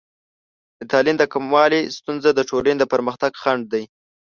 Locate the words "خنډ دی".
3.41-3.83